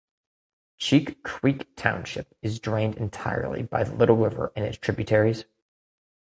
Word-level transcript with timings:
Cheek 0.79 1.21
Creek 1.21 1.75
Township 1.75 2.35
is 2.41 2.57
drained 2.59 2.97
entirely 2.97 3.61
by 3.61 3.83
the 3.83 3.93
Little 3.93 4.17
River 4.17 4.51
and 4.55 4.65
its 4.65 4.79
tributaries. 4.79 5.45